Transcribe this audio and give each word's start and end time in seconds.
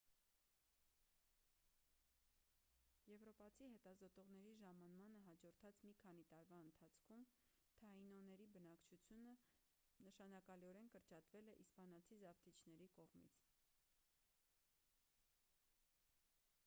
եվրոպացի 3.09 3.65
հետազոտողների 3.73 4.53
ժամանմանը 4.61 5.19
հաջորդած 5.27 5.81
մի 5.89 5.91
քանի 5.99 6.23
տարվա 6.31 6.57
ընթացքում 6.69 7.25
թաինոների 7.81 8.47
բնակչությունը 8.55 9.35
նշանակալիորեն 10.07 10.89
կրճատվել 10.97 11.51
է 11.53 11.55
իսպանացի 11.65 12.17
զավթիչների 12.25 12.89
կողմից 12.97 13.41